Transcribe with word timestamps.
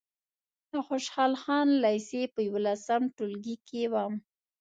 د 0.71 0.73
خوشحال 0.87 1.33
خان 1.41 1.67
لېسې 1.83 2.21
په 2.33 2.39
یولسم 2.47 3.01
ټولګي 3.15 3.55
کې 3.67 3.81
وم. 3.93 4.13